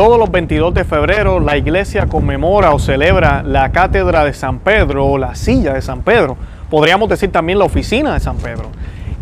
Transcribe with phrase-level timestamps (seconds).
[0.00, 5.04] Todos los 22 de febrero la iglesia conmemora o celebra la cátedra de San Pedro
[5.04, 6.38] o la silla de San Pedro.
[6.70, 8.70] Podríamos decir también la oficina de San Pedro.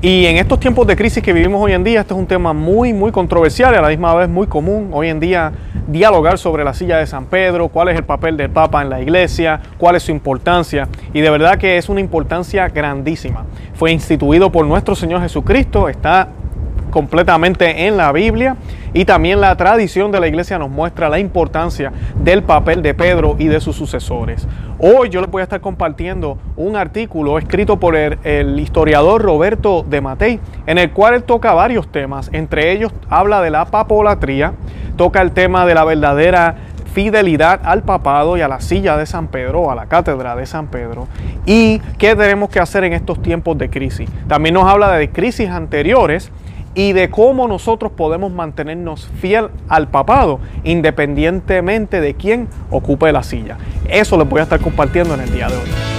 [0.01, 2.53] Y en estos tiempos de crisis que vivimos hoy en día, este es un tema
[2.53, 4.91] muy, muy controversial y a la misma vez muy común.
[4.93, 5.51] Hoy en día
[5.88, 9.01] dialogar sobre la silla de San Pedro, cuál es el papel del Papa en la
[9.01, 10.87] iglesia, cuál es su importancia.
[11.13, 13.47] Y de verdad que es una importancia grandísima.
[13.74, 16.29] Fue instituido por nuestro Señor Jesucristo, está
[16.91, 18.57] completamente en la Biblia
[18.95, 23.37] y también la tradición de la iglesia nos muestra la importancia del papel de Pedro
[23.38, 24.46] y de sus sucesores.
[24.79, 30.01] Hoy yo les voy a estar compartiendo un artículo escrito por el, historiador Roberto de
[30.01, 34.55] Matei, en el cual él toca varios temas, entre ellos habla de la papolatría,
[34.96, 36.57] toca el tema de la verdadera
[36.93, 40.68] fidelidad al papado y a la silla de San Pedro, a la cátedra de San
[40.68, 41.07] Pedro,
[41.45, 44.10] y qué tenemos que hacer en estos tiempos de crisis.
[44.27, 46.32] También nos habla de crisis anteriores
[46.78, 53.59] y de cómo nosotros podemos mantenernos fiel al papado independientemente de quién ocupe la silla.
[53.88, 55.98] Eso les voy a estar compartiendo en el día de hoy.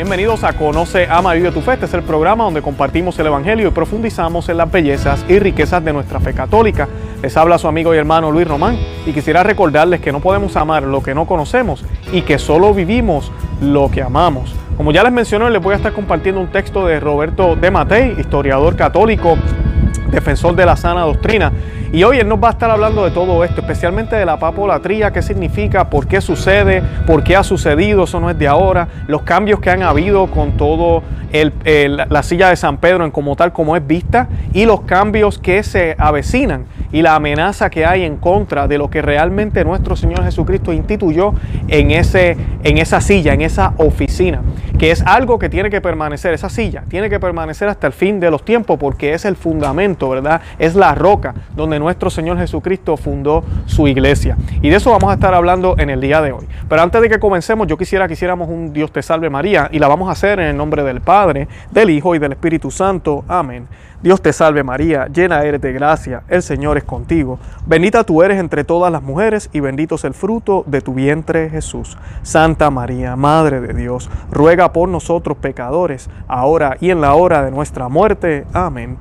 [0.00, 1.74] Bienvenidos a Conoce, Ama, Vive tu Fe.
[1.74, 5.84] Este es el programa donde compartimos el Evangelio y profundizamos en las bellezas y riquezas
[5.84, 6.88] de nuestra fe católica.
[7.20, 10.84] Les habla su amigo y hermano Luis Román y quisiera recordarles que no podemos amar
[10.84, 11.84] lo que no conocemos
[12.14, 14.54] y que solo vivimos lo que amamos.
[14.78, 18.16] Como ya les mencioné, les voy a estar compartiendo un texto de Roberto de Matei,
[18.18, 19.36] historiador católico,
[20.10, 21.52] defensor de la sana doctrina.
[21.92, 25.12] Y hoy él nos va a estar hablando de todo esto, especialmente de la papolatría,
[25.12, 29.22] qué significa, por qué sucede, por qué ha sucedido, eso no es de ahora, los
[29.22, 31.02] cambios que han habido con todo
[31.32, 35.62] la silla de San Pedro en como tal como es vista y los cambios que
[35.62, 40.24] se avecinan y la amenaza que hay en contra de lo que realmente nuestro Señor
[40.24, 41.34] Jesucristo instituyó
[41.68, 44.42] en, ese, en esa silla, en esa oficina,
[44.78, 48.18] que es algo que tiene que permanecer, esa silla tiene que permanecer hasta el fin
[48.18, 49.99] de los tiempos porque es el fundamento,
[50.58, 54.36] Es la roca donde nuestro Señor Jesucristo fundó su iglesia.
[54.62, 56.46] Y de eso vamos a estar hablando en el día de hoy.
[56.68, 59.78] Pero antes de que comencemos, yo quisiera que hiciéramos un Dios te salve María y
[59.78, 63.24] la vamos a hacer en el nombre del Padre, del Hijo y del Espíritu Santo.
[63.28, 63.66] Amén.
[64.02, 67.38] Dios te salve María, llena eres de gracia, el Señor es contigo.
[67.66, 71.50] Bendita tú eres entre todas las mujeres y bendito es el fruto de tu vientre
[71.50, 71.98] Jesús.
[72.22, 77.50] Santa María, Madre de Dios, ruega por nosotros pecadores, ahora y en la hora de
[77.50, 78.46] nuestra muerte.
[78.54, 78.96] Amén.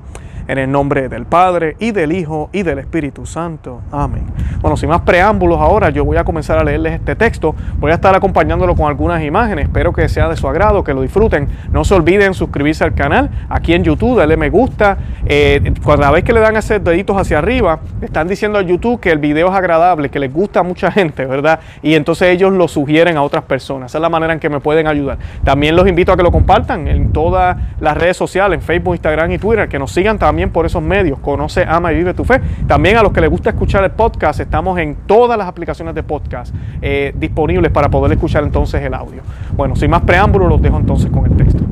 [0.50, 3.82] En el nombre del Padre y del Hijo y del Espíritu Santo.
[3.92, 4.24] Amén.
[4.62, 7.54] Bueno, sin más preámbulos ahora, yo voy a comenzar a leerles este texto.
[7.78, 9.66] Voy a estar acompañándolo con algunas imágenes.
[9.66, 11.48] Espero que sea de su agrado, que lo disfruten.
[11.72, 13.30] No se olviden suscribirse al canal.
[13.48, 14.98] Aquí en YouTube, darle me gusta.
[15.28, 19.12] Eh, cada vez que le dan ese deditos hacia arriba, están diciendo a YouTube que
[19.12, 21.60] el video es agradable, que les gusta a mucha gente, ¿verdad?
[21.84, 23.92] Y entonces ellos lo sugieren a otras personas.
[23.92, 25.20] Esa es la manera en que me pueden ayudar.
[25.44, 29.32] También los invito a que lo compartan en todas las redes sociales, en Facebook, Instagram
[29.32, 31.20] y Twitter, que nos sigan también por esos medios.
[31.20, 32.40] Conoce, ama y vive tu fe.
[32.68, 36.04] También a los que les gusta escuchar el podcast, estamos en todas las aplicaciones de
[36.04, 39.22] podcast eh, disponibles para poder escuchar entonces el audio.
[39.56, 41.64] Bueno, sin más preámbulos, los dejo entonces con el texto.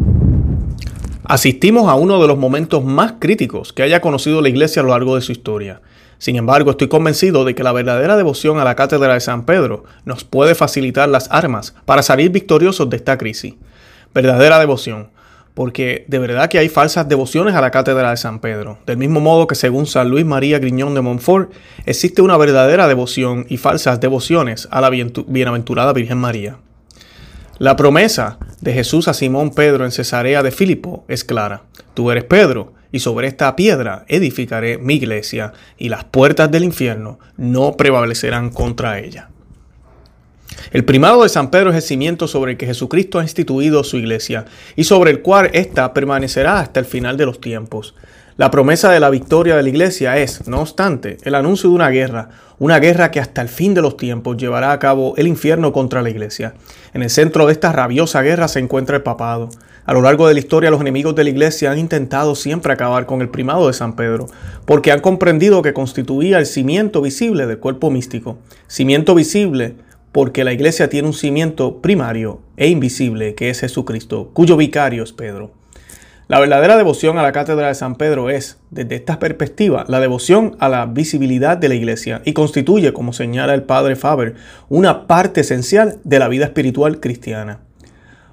[1.23, 4.91] Asistimos a uno de los momentos más críticos que haya conocido la Iglesia a lo
[4.91, 5.81] largo de su historia.
[6.19, 9.83] Sin embargo, estoy convencido de que la verdadera devoción a la Cátedra de San Pedro
[10.05, 13.55] nos puede facilitar las armas para salir victoriosos de esta crisis.
[14.13, 15.09] Verdadera devoción,
[15.57, 18.77] porque de verdad que hay falsas devociones a la cátedra de San Pedro.
[18.85, 21.51] Del mismo modo que según San Luis María Griñón de Montfort,
[21.87, 26.57] existe una verdadera devoción y falsas devociones a la bienaventurada Virgen María.
[27.57, 31.63] La promesa de Jesús a Simón Pedro en Cesarea de Filipo es clara.
[31.95, 37.17] Tú eres Pedro, y sobre esta piedra edificaré mi iglesia, y las puertas del infierno
[37.35, 39.29] no prevalecerán contra ella.
[40.71, 43.97] El primado de San Pedro es el cimiento sobre el que Jesucristo ha instituido su
[43.97, 44.45] iglesia
[44.75, 47.95] y sobre el cual ésta permanecerá hasta el final de los tiempos.
[48.37, 51.89] La promesa de la victoria de la iglesia es, no obstante, el anuncio de una
[51.89, 52.29] guerra,
[52.59, 56.03] una guerra que hasta el fin de los tiempos llevará a cabo el infierno contra
[56.03, 56.53] la iglesia.
[56.93, 59.49] En el centro de esta rabiosa guerra se encuentra el papado.
[59.85, 63.07] A lo largo de la historia los enemigos de la iglesia han intentado siempre acabar
[63.07, 64.27] con el primado de San Pedro,
[64.65, 68.37] porque han comprendido que constituía el cimiento visible del cuerpo místico.
[68.67, 69.77] Cimiento visible
[70.17, 75.13] porque la iglesia tiene un cimiento primario e invisible que es Jesucristo, cuyo vicario es
[75.13, 75.51] Pedro.
[76.27, 80.55] La verdadera devoción a la cátedra de San Pedro es, desde esta perspectiva, la devoción
[80.57, 84.33] a la visibilidad de la iglesia y constituye, como señala el padre Faber,
[84.69, 87.59] una parte esencial de la vida espiritual cristiana.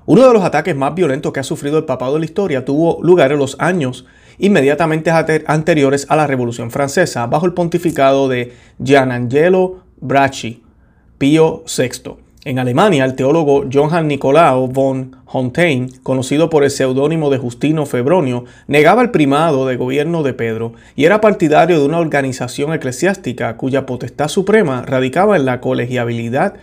[0.07, 2.99] Uno de los ataques más violentos que ha sufrido el papado en la historia tuvo
[3.03, 4.07] lugar en los años
[4.39, 10.64] inmediatamente anteriores a la Revolución Francesa, bajo el pontificado de Gianangelo Bracci,
[11.19, 12.17] Pío VI.
[12.45, 18.45] En Alemania, el teólogo Johann Nicolaus von Hontain, conocido por el seudónimo de Justino Febronio,
[18.67, 23.87] negaba el primado de gobierno de Pedro y era partidario de una organización eclesiástica cuya
[23.87, 26.55] potestad suprema radicaba en la colegiabilidad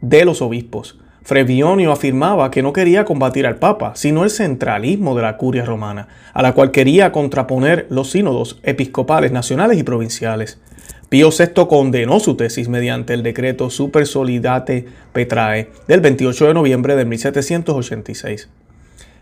[0.00, 0.98] de los obispos.
[1.22, 6.06] Frevionio afirmaba que no quería combatir al Papa, sino el centralismo de la curia romana,
[6.32, 10.60] a la cual quería contraponer los sínodos episcopales nacionales y provinciales.
[11.08, 16.96] Pío VI condenó su tesis mediante el decreto Super Solidate Petrae del 28 de noviembre
[16.96, 18.48] de 1786.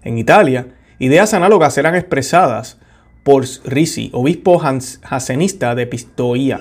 [0.02, 2.78] En Italia, ideas análogas eran expresadas
[3.22, 6.60] por Risi, obispo jansenista de Pistoia,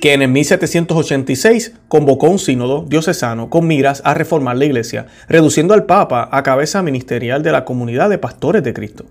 [0.00, 5.74] que en el 1786 convocó un sínodo diocesano con miras a reformar la iglesia, reduciendo
[5.74, 9.04] al Papa a cabeza ministerial de la comunidad de pastores de Cristo.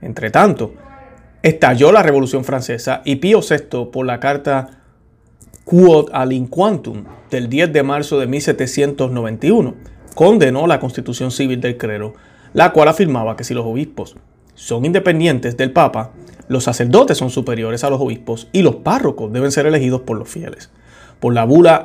[0.00, 0.74] Entretanto,
[1.48, 4.82] estalló la Revolución Francesa y Pío VI, por la carta
[5.64, 9.74] Quod Alinquantum del 10 de marzo de 1791,
[10.14, 12.14] condenó la constitución civil del clero,
[12.52, 14.16] la cual afirmaba que si los obispos
[14.54, 16.12] son independientes del Papa,
[16.48, 20.28] los sacerdotes son superiores a los obispos y los párrocos deben ser elegidos por los
[20.28, 20.70] fieles.
[21.20, 21.76] Por la bula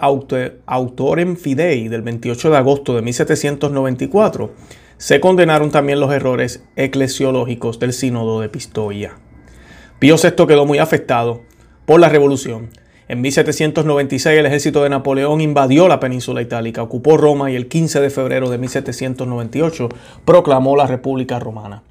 [0.65, 4.53] Autorem Fidei del 28 de agosto de 1794,
[4.97, 9.17] se condenaron también los errores eclesiológicos del sínodo de Pistoia.
[10.03, 11.43] Pío VI quedó muy afectado
[11.85, 12.71] por la revolución.
[13.07, 18.01] En 1796 el ejército de Napoleón invadió la península itálica, ocupó Roma y el 15
[18.01, 19.87] de febrero de 1798
[20.25, 21.83] proclamó la República Romana.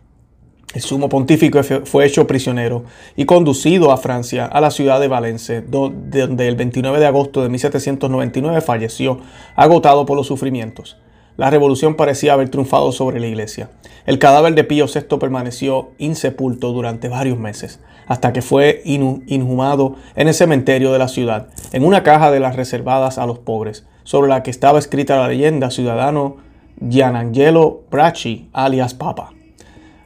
[0.75, 2.85] El sumo pontífico fue hecho prisionero
[3.17, 7.49] y conducido a Francia, a la ciudad de Valencia, donde el 29 de agosto de
[7.49, 9.21] 1799 falleció,
[9.57, 10.99] agotado por los sufrimientos.
[11.43, 13.69] La revolución parecía haber triunfado sobre la iglesia.
[14.07, 20.29] El cadáver de Pío VI permaneció insepulto durante varios meses, hasta que fue inhumado en
[20.29, 24.29] el cementerio de la ciudad, en una caja de las reservadas a los pobres, sobre
[24.29, 26.37] la que estaba escrita la leyenda ciudadano
[26.81, 29.33] Gianangelo Bracci, alias Papa.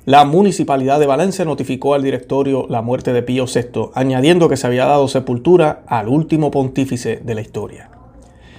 [0.07, 4.69] La municipalidad de Valencia notificó al directorio la muerte de Pío VI, añadiendo que se
[4.69, 7.91] había dado sepultura al último pontífice de la historia.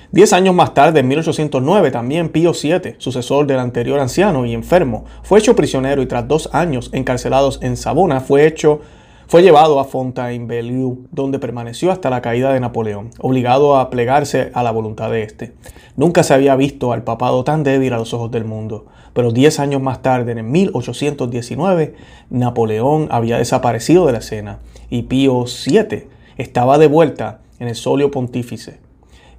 [0.09, 5.03] Diez años más tarde, en 1809, también Pío VII, sucesor del anterior anciano y enfermo,
[5.21, 8.79] fue hecho prisionero y tras dos años encarcelados en Sabona, fue hecho
[9.27, 14.63] fue llevado a Fontainebleau, donde permaneció hasta la caída de Napoleón, obligado a plegarse a
[14.63, 15.53] la voluntad de éste.
[15.97, 19.59] Nunca se había visto al papado tan débil a los ojos del mundo, pero diez
[19.59, 21.95] años más tarde, en 1819,
[22.29, 26.07] Napoleón había desaparecido de la escena y Pío VII
[26.37, 28.86] estaba de vuelta en el solio pontífice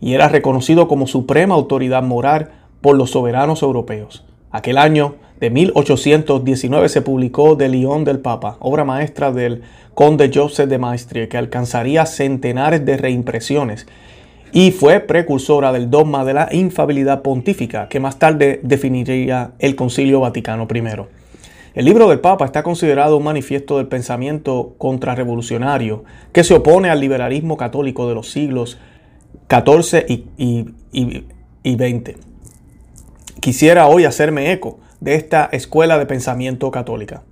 [0.01, 2.51] y era reconocido como suprema autoridad moral
[2.81, 4.25] por los soberanos europeos.
[4.51, 9.63] Aquel año de 1819 se publicó De León del Papa, obra maestra del
[9.95, 13.87] conde Joseph de Maistre, que alcanzaría centenares de reimpresiones
[14.53, 20.21] y fue precursora del dogma de la infabilidad pontífica, que más tarde definiría el Concilio
[20.21, 20.83] Vaticano I.
[21.75, 27.01] El libro del Papa está considerado un manifiesto del pensamiento contrarrevolucionario que se opone al
[27.01, 28.79] liberalismo católico de los siglos
[29.49, 30.27] 14 y,
[31.63, 32.17] y, 20.
[33.41, 37.23] Quisiera hoy hacerme eco de esta escuela de pensamiento católica.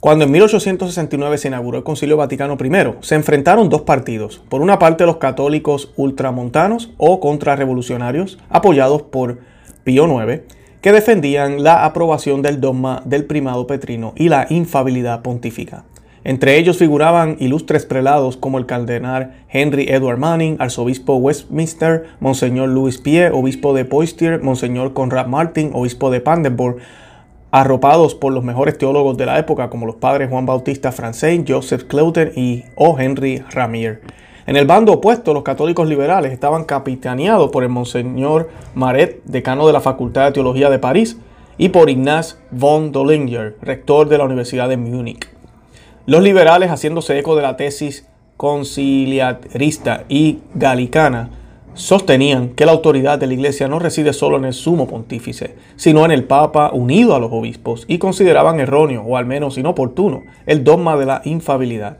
[0.00, 4.42] Cuando en 1869 se inauguró el Concilio Vaticano I, se enfrentaron dos partidos.
[4.48, 9.40] Por una parte los católicos ultramontanos o contrarrevolucionarios, apoyados por
[9.84, 10.42] Pío IX,
[10.80, 15.84] que defendían la aprobación del dogma del primado petrino y la infabilidad pontífica.
[16.28, 22.98] Entre ellos figuraban ilustres prelados como el cardenal Henry Edward Manning, arzobispo Westminster, Monseñor Louis
[22.98, 26.76] Pie, obispo de Poitiers, Monseñor Conrad Martin, obispo de Panderborg,
[27.50, 31.84] arropados por los mejores teólogos de la época como los padres Juan Bautista Francais, Joseph
[31.84, 32.98] Clouten y O.
[32.98, 34.02] Henry Ramier.
[34.46, 39.72] En el bando opuesto, los católicos liberales estaban capitaneados por el Monseñor Maret, decano de
[39.72, 41.16] la Facultad de Teología de París,
[41.56, 45.37] y por Ignaz von Dollinger, rector de la Universidad de Múnich.
[46.08, 48.06] Los liberales, haciéndose eco de la tesis
[48.38, 51.28] conciliarista y galicana,
[51.74, 56.06] sostenían que la autoridad de la Iglesia no reside solo en el sumo pontífice, sino
[56.06, 60.64] en el Papa unido a los obispos, y consideraban erróneo, o al menos inoportuno, el
[60.64, 61.98] dogma de la infabilidad.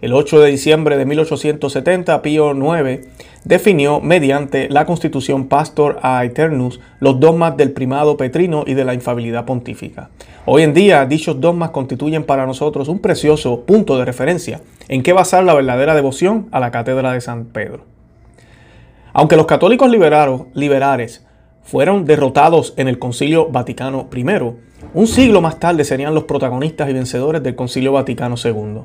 [0.00, 3.08] El 8 de diciembre de 1870, Pío IX
[3.42, 8.94] definió mediante la Constitución Pastor a Aeternus los dogmas del primado petrino y de la
[8.94, 10.10] infabilidad pontífica.
[10.50, 15.12] Hoy en día, dichos dogmas constituyen para nosotros un precioso punto de referencia en que
[15.12, 17.84] basar la verdadera devoción a la cátedra de San Pedro.
[19.12, 21.26] Aunque los católicos liberales
[21.64, 24.24] fueron derrotados en el Concilio Vaticano I,
[24.94, 28.84] un siglo más tarde serían los protagonistas y vencedores del Concilio Vaticano II.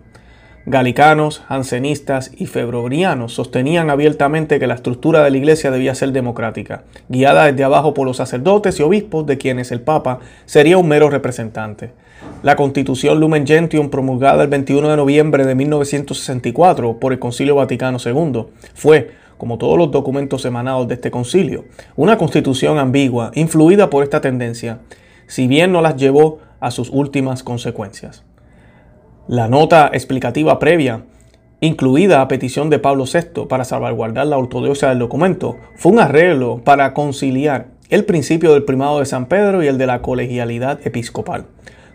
[0.66, 6.84] Galicanos, jansenistas y febronianos sostenían abiertamente que la estructura de la iglesia debía ser democrática,
[7.10, 11.10] guiada desde abajo por los sacerdotes y obispos de quienes el Papa sería un mero
[11.10, 11.92] representante.
[12.44, 17.98] La constitución Lumen Gentium promulgada el 21 de noviembre de 1964 por el Concilio Vaticano
[18.04, 21.66] II fue, como todos los documentos emanados de este concilio,
[21.98, 24.80] una constitución ambigua, influida por esta tendencia,
[25.28, 28.24] si bien no las llevó a sus últimas consecuencias.
[29.28, 31.06] La nota explicativa previa,
[31.62, 36.60] incluida a petición de Pablo VI para salvaguardar la ortodoxia del documento, fue un arreglo
[36.66, 41.46] para conciliar el principio del primado de San Pedro y el de la colegialidad episcopal.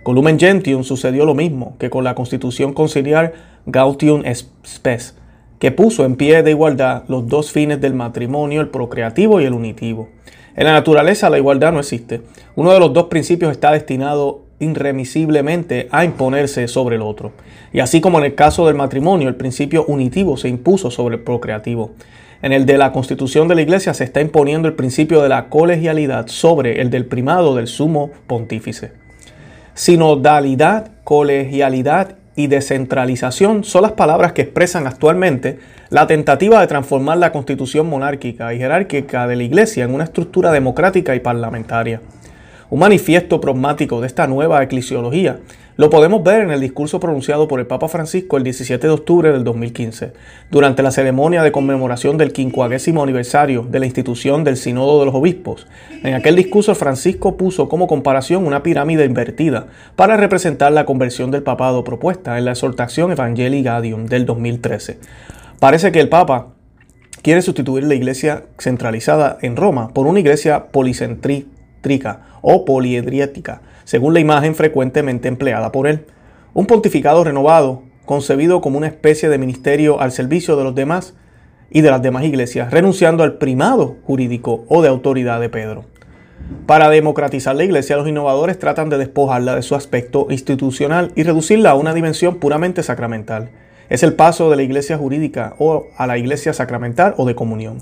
[0.04, 3.34] Con Lumen Gentium sucedió lo mismo que con la constitución conciliar
[3.66, 4.22] Gautium
[4.66, 5.14] Spes,
[5.58, 9.52] que puso en pie de igualdad los dos fines del matrimonio, el procreativo y el
[9.52, 10.08] unitivo.
[10.56, 12.22] En la naturaleza la igualdad no existe.
[12.56, 17.32] Uno de los dos principios está destinado irremisiblemente a imponerse sobre el otro.
[17.72, 21.22] Y así como en el caso del matrimonio, el principio unitivo se impuso sobre el
[21.22, 21.92] procreativo.
[22.40, 25.48] En el de la constitución de la iglesia se está imponiendo el principio de la
[25.48, 28.92] colegialidad sobre el del primado del sumo pontífice.
[29.74, 35.58] Sinodalidad, colegialidad y descentralización son las palabras que expresan actualmente
[35.90, 40.52] la tentativa de transformar la constitución monárquica y jerárquica de la iglesia en una estructura
[40.52, 42.00] democrática y parlamentaria.
[42.70, 45.38] Un manifiesto pragmático de esta nueva eclesiología
[45.76, 49.32] lo podemos ver en el discurso pronunciado por el Papa Francisco el 17 de octubre
[49.32, 50.12] del 2015,
[50.50, 55.14] durante la ceremonia de conmemoración del quincuagésimo aniversario de la institución del Sínodo de los
[55.14, 55.66] Obispos.
[56.02, 61.44] En aquel discurso Francisco puso como comparación una pirámide invertida para representar la conversión del
[61.44, 64.98] papado propuesta en la exhortación Evangelii Gaudium del 2013.
[65.58, 66.48] Parece que el Papa
[67.22, 70.66] quiere sustituir la iglesia centralizada en Roma por una iglesia
[72.42, 76.06] o poliedriética, según la imagen frecuentemente empleada por él.
[76.54, 81.14] Un pontificado renovado, concebido como una especie de ministerio al servicio de los demás
[81.70, 85.84] y de las demás iglesias, renunciando al primado jurídico o de autoridad de Pedro.
[86.66, 91.70] Para democratizar la iglesia, los innovadores tratan de despojarla de su aspecto institucional y reducirla
[91.70, 93.50] a una dimensión puramente sacramental.
[93.90, 97.78] Es el paso de la iglesia jurídica o a la iglesia sacramental o de comunión.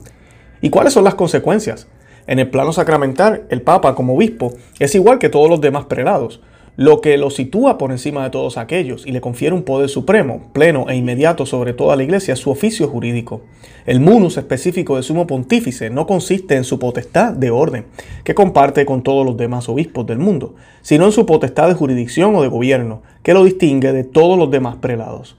[0.60, 1.86] ¿Y cuáles son las consecuencias?
[2.26, 6.40] En el plano sacramental, el Papa como obispo es igual que todos los demás prelados,
[6.76, 10.50] lo que lo sitúa por encima de todos aquellos y le confiere un poder supremo,
[10.52, 13.40] pleno e inmediato sobre toda la iglesia es su oficio jurídico.
[13.86, 17.86] El munus específico de sumo pontífice no consiste en su potestad de orden,
[18.24, 22.34] que comparte con todos los demás obispos del mundo, sino en su potestad de jurisdicción
[22.34, 25.36] o de gobierno, que lo distingue de todos los demás prelados.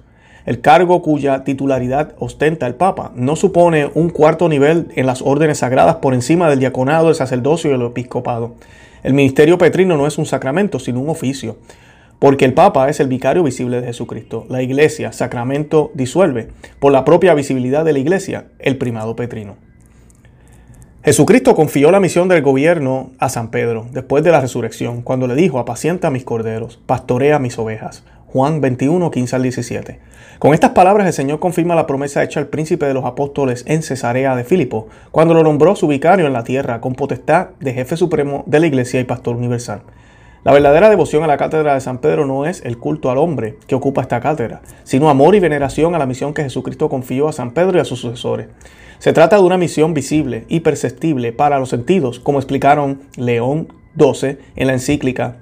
[0.47, 5.57] El cargo cuya titularidad ostenta el Papa no supone un cuarto nivel en las órdenes
[5.57, 8.55] sagradas por encima del diaconado, el sacerdocio y el episcopado.
[9.03, 11.57] El ministerio petrino no es un sacramento, sino un oficio,
[12.17, 14.45] porque el Papa es el vicario visible de Jesucristo.
[14.47, 16.47] La Iglesia, sacramento, disuelve,
[16.79, 19.57] por la propia visibilidad de la Iglesia, el primado petrino.
[21.03, 25.35] Jesucristo confió la misión del gobierno a San Pedro después de la resurrección, cuando le
[25.35, 28.03] dijo, apacienta mis corderos, pastorea mis ovejas.
[28.27, 29.99] Juan 21, 15 al 17.
[30.37, 33.83] Con estas palabras el Señor confirma la promesa hecha al príncipe de los apóstoles en
[33.83, 37.95] Cesarea de Filipo, cuando lo nombró su vicario en la tierra, con potestad de jefe
[37.95, 39.81] supremo de la iglesia y pastor universal.
[40.43, 43.57] La verdadera devoción a la cátedra de San Pedro no es el culto al hombre
[43.65, 47.33] que ocupa esta cátedra, sino amor y veneración a la misión que Jesucristo confió a
[47.33, 48.47] San Pedro y a sus sucesores.
[48.99, 54.37] Se trata de una misión visible y perceptible para los sentidos, como explicaron León XII
[54.55, 55.37] en la encíclica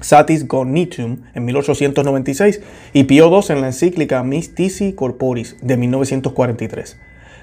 [0.00, 2.60] Satis Gonitum en 1896
[2.92, 6.98] y Pío II en la encíclica Mystici Corporis de 1943.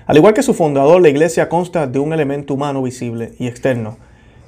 [0.05, 3.97] Al igual que su fundador, la iglesia consta de un elemento humano visible y externo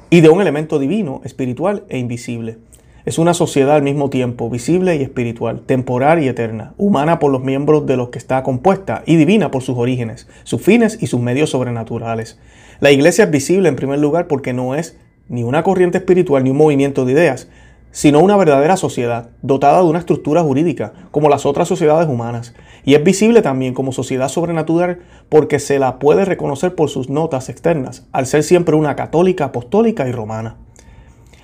[0.09, 2.57] y de un elemento divino, espiritual e invisible.
[3.05, 7.43] Es una sociedad al mismo tiempo visible y espiritual, temporal y eterna, humana por los
[7.43, 11.21] miembros de los que está compuesta y divina por sus orígenes, sus fines y sus
[11.21, 12.39] medios sobrenaturales.
[12.79, 14.97] La iglesia es visible en primer lugar porque no es
[15.29, 17.47] ni una corriente espiritual ni un movimiento de ideas,
[17.95, 22.53] sino una verdadera sociedad, dotada de una estructura jurídica, como las otras sociedades humanas.
[22.83, 24.99] Y es visible también como sociedad sobrenatural
[25.29, 30.09] porque se la puede reconocer por sus notas externas, al ser siempre una católica, apostólica
[30.09, 30.57] y romana.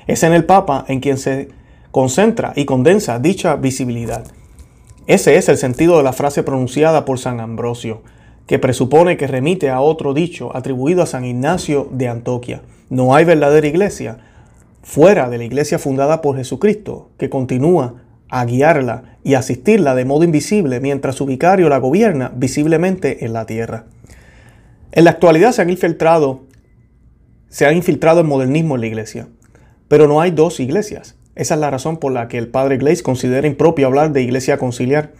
[0.08, 1.48] Es en el Papa en quien se
[1.91, 4.25] concentra y condensa dicha visibilidad.
[5.08, 8.01] Ese es el sentido de la frase pronunciada por San Ambrosio,
[8.46, 12.62] que presupone que remite a otro dicho atribuido a San Ignacio de Antoquia.
[12.89, 14.17] No hay verdadera iglesia
[14.83, 20.23] fuera de la iglesia fundada por Jesucristo, que continúa a guiarla y asistirla de modo
[20.23, 23.85] invisible mientras su vicario la gobierna visiblemente en la tierra.
[24.93, 26.41] En la actualidad se han infiltrado,
[27.50, 29.27] se han infiltrado el modernismo en la iglesia,
[29.88, 31.15] pero no hay dos iglesias.
[31.35, 34.57] Esa es la razón por la que el padre Glaze considera impropio hablar de iglesia
[34.57, 35.11] conciliar.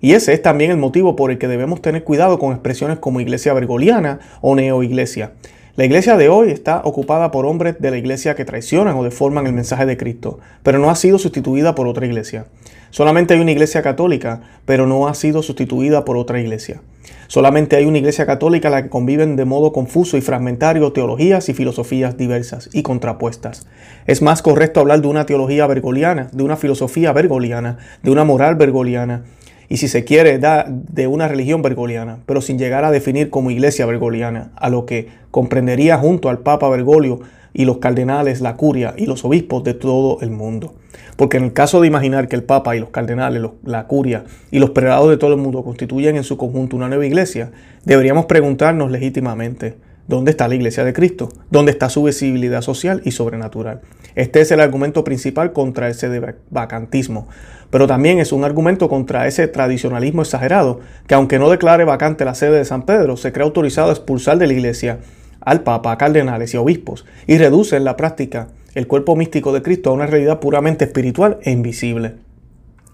[0.00, 3.20] Y ese es también el motivo por el que debemos tener cuidado con expresiones como
[3.20, 5.32] iglesia bergoliana o neoiglesia.
[5.78, 9.46] La iglesia de hoy está ocupada por hombres de la iglesia que traicionan o deforman
[9.46, 12.46] el mensaje de Cristo, pero no ha sido sustituida por otra iglesia.
[12.90, 16.80] Solamente hay una iglesia católica, pero no ha sido sustituida por otra iglesia.
[17.28, 21.48] Solamente hay una iglesia católica en la que conviven de modo confuso y fragmentario teologías
[21.48, 23.68] y filosofías diversas y contrapuestas.
[24.08, 28.56] Es más correcto hablar de una teología bergoliana, de una filosofía bergoliana, de una moral
[28.56, 29.22] bergoliana,
[29.68, 33.50] y si se quiere, da de una religión bergoliana, pero sin llegar a definir como
[33.50, 37.20] iglesia bergoliana, a lo que comprendería junto al Papa Bergoglio
[37.52, 40.74] y los cardenales, la curia y los obispos de todo el mundo.
[41.16, 44.58] Porque en el caso de imaginar que el Papa y los cardenales, la curia y
[44.58, 47.50] los prelados de todo el mundo constituyen en su conjunto una nueva iglesia,
[47.84, 49.76] deberíamos preguntarnos legítimamente,
[50.08, 51.28] ¿dónde está la iglesia de Cristo?
[51.50, 53.82] ¿Dónde está su visibilidad social y sobrenatural?
[54.16, 57.28] Este es el argumento principal contra ese vacantismo,
[57.70, 62.34] pero también es un argumento contra ese tradicionalismo exagerado, que aunque no declare vacante la
[62.34, 64.98] sede de San Pedro, se cree autorizado a expulsar de la iglesia
[65.40, 69.62] al Papa, a cardenales y obispos, y reduce en la práctica el cuerpo místico de
[69.62, 72.14] Cristo a una realidad puramente espiritual e invisible.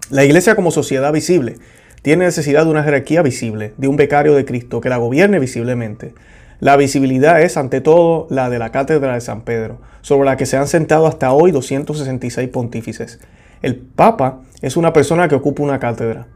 [0.09, 1.55] La iglesia como sociedad visible
[2.01, 6.13] tiene necesidad de una jerarquía visible, de un becario de Cristo que la gobierne visiblemente.
[6.59, 10.45] La visibilidad es ante todo la de la cátedra de San Pedro, sobre la que
[10.45, 13.19] se han sentado hasta hoy 266 pontífices.
[13.61, 16.27] El Papa es una persona que ocupa una cátedra.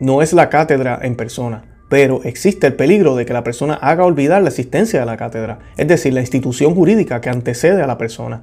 [0.00, 4.04] No es la cátedra en persona, pero existe el peligro de que la persona haga
[4.04, 7.98] olvidar la existencia de la cátedra, es decir, la institución jurídica que antecede a la
[7.98, 8.42] persona.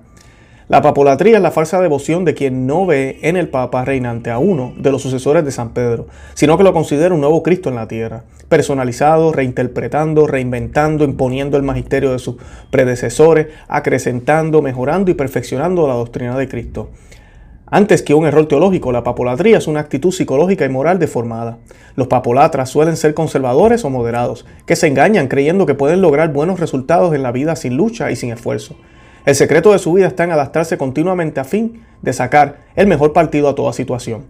[0.68, 4.40] La papolatría es la falsa devoción de quien no ve en el Papa reinante a
[4.40, 7.76] uno de los sucesores de San Pedro, sino que lo considera un nuevo Cristo en
[7.76, 12.38] la tierra, personalizado, reinterpretando, reinventando, imponiendo el magisterio de sus
[12.72, 16.90] predecesores, acrecentando, mejorando y perfeccionando la doctrina de Cristo.
[17.68, 21.60] Antes que un error teológico, la papolatría es una actitud psicológica y moral deformada.
[21.96, 26.60] Los papolatras suelen ser conservadores o moderados, que se engañan creyendo que pueden lograr buenos
[26.60, 28.76] resultados en la vida sin lucha y sin esfuerzo.
[29.26, 33.12] El secreto de su vida está en adaptarse continuamente a fin de sacar el mejor
[33.12, 34.26] partido a toda situación.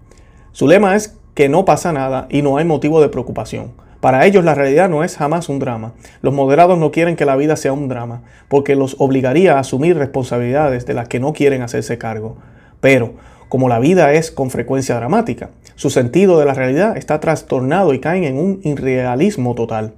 [0.53, 3.73] Su lema es que no pasa nada y no hay motivo de preocupación.
[3.99, 5.91] Para ellos la realidad no es jamás un drama.
[6.21, 9.97] Los moderados no quieren que la vida sea un drama, porque los obligaría a asumir
[9.97, 12.37] responsabilidades de las que no quieren hacerse cargo.
[12.79, 13.15] Pero,
[13.49, 17.99] como la vida es con frecuencia dramática, su sentido de la realidad está trastornado y
[17.99, 19.91] caen en un irrealismo total.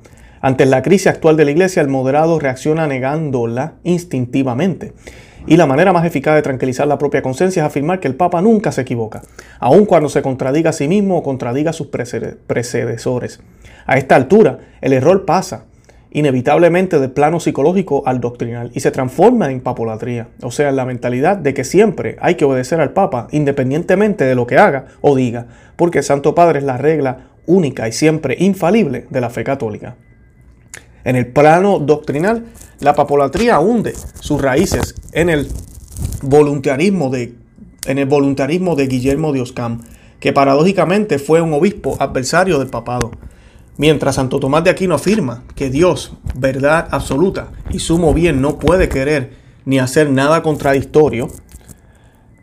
[0.47, 4.93] Ante la crisis actual de la iglesia, el moderado reacciona negándola instintivamente.
[5.45, 8.41] Y la manera más eficaz de tranquilizar la propia conciencia es afirmar que el Papa
[8.41, 9.23] nunca se equivoca,
[9.59, 13.41] aun cuando se contradiga a sí mismo o contradiga a sus predecesores.
[13.85, 15.65] A esta altura, el error pasa
[16.11, 20.85] inevitablemente del plano psicológico al doctrinal y se transforma en papolatría, o sea, en la
[20.85, 25.13] mentalidad de que siempre hay que obedecer al Papa independientemente de lo que haga o
[25.13, 29.43] diga, porque el Santo Padre es la regla única y siempre infalible de la fe
[29.43, 29.97] católica.
[31.03, 32.45] En el plano doctrinal,
[32.79, 35.47] la papolatría hunde sus raíces en el
[36.21, 37.35] voluntarismo de,
[37.85, 39.81] en el voluntarismo de Guillermo de Oscam,
[40.19, 43.11] que paradójicamente fue un obispo adversario del papado.
[43.77, 48.89] Mientras Santo Tomás de Aquino afirma que Dios, verdad absoluta y sumo bien, no puede
[48.89, 49.33] querer
[49.65, 51.27] ni hacer nada contradictorio,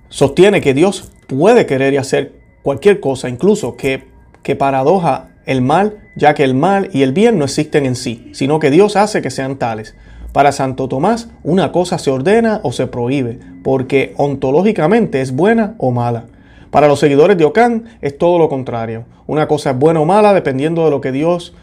[0.08, 4.06] sostiene que Dios puede querer y hacer cualquier cosa, incluso que,
[4.42, 8.30] que paradoja el mal, ya que el mal y el bien no existen en sí,
[8.32, 9.94] sino que Dios hace que sean tales.
[10.32, 15.90] Para Santo Tomás, una cosa se ordena o se prohíbe, porque ontológicamente es buena o
[15.90, 16.24] mala.
[16.70, 19.04] Para los seguidores de Ocán es todo lo contrario.
[19.28, 21.54] Una cosa es buena o mala dependiendo de lo que Dios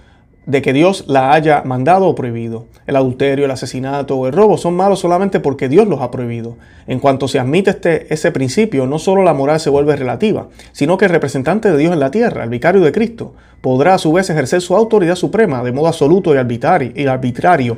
[0.45, 2.65] de que Dios la haya mandado o prohibido.
[2.88, 6.58] El adulterio, el asesinato o el robo son malos solamente porque Dios los ha prohibido.
[6.88, 10.97] En cuanto se admite este, ese principio, no solo la moral se vuelve relativa, sino
[10.97, 14.12] que el representante de Dios en la tierra, el vicario de Cristo, podrá a su
[14.12, 17.77] vez ejercer su autoridad suprema de modo absoluto y arbitrario,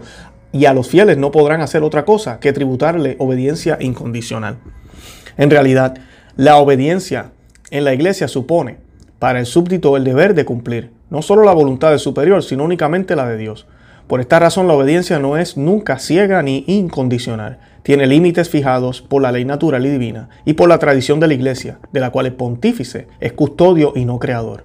[0.54, 4.58] y a los fieles no podrán hacer otra cosa que tributarle obediencia incondicional.
[5.36, 5.98] En realidad,
[6.38, 7.32] la obediencia
[7.72, 8.78] en la iglesia supone
[9.20, 13.16] para el súbdito el deber de cumplir no solo la voluntad del superior, sino únicamente
[13.16, 13.68] la de Dios.
[14.08, 17.60] Por esta razón la obediencia no es nunca ciega ni incondicional.
[17.84, 21.36] Tiene límites fijados por la ley natural y divina y por la tradición de la
[21.36, 24.64] iglesia, de la cual el pontífice es custodio y no creador.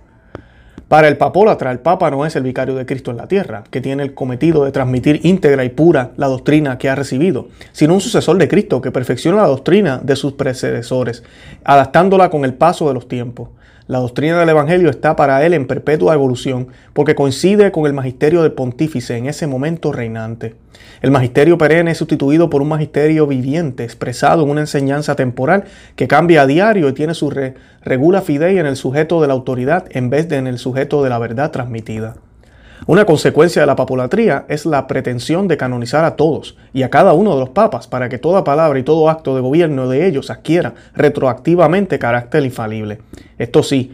[0.89, 3.83] Para el papólatra, el papa no es el vicario de Cristo en la tierra, que
[3.83, 8.01] tiene el cometido de transmitir íntegra y pura la doctrina que ha recibido, sino un
[8.01, 11.25] sucesor de Cristo que perfecciona la doctrina de sus predecesores,
[11.63, 13.51] adaptándola con el paso de los tiempos.
[13.89, 18.43] La doctrina del Evangelio está para él en perpetua evolución porque coincide con el magisterio
[18.43, 20.57] del pontífice en ese momento reinante.
[21.01, 25.65] El magisterio perenne es sustituido por un magisterio viviente expresado en una enseñanza temporal
[25.97, 27.33] que cambia a diario y tiene su
[27.81, 31.09] regula fidei en el sujeto de la autoridad en vez de en el sujeto de
[31.09, 32.17] la verdad transmitida.
[32.87, 37.13] Una consecuencia de la papolatría es la pretensión de canonizar a todos y a cada
[37.13, 40.31] uno de los papas para que toda palabra y todo acto de gobierno de ellos
[40.31, 42.99] adquiera retroactivamente carácter infalible.
[43.39, 43.93] Esto sí,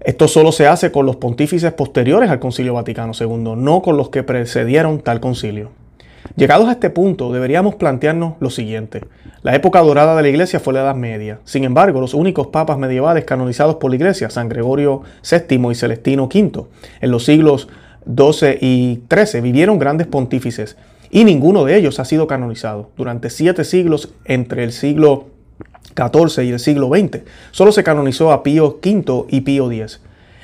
[0.00, 4.10] esto solo se hace con los pontífices posteriores al Concilio Vaticano II, no con los
[4.10, 5.81] que precedieron tal concilio.
[6.36, 9.02] Llegados a este punto, deberíamos plantearnos lo siguiente.
[9.42, 11.40] La época dorada de la Iglesia fue la Edad Media.
[11.44, 16.24] Sin embargo, los únicos papas medievales canonizados por la Iglesia, San Gregorio VII y Celestino
[16.24, 16.64] V,
[17.00, 17.68] en los siglos
[18.06, 20.76] XII y XIII, vivieron grandes pontífices
[21.10, 22.90] y ninguno de ellos ha sido canonizado.
[22.96, 25.26] Durante siete siglos, entre el siglo
[25.94, 30.00] XIV y el siglo XX, solo se canonizó a Pío V y Pío X.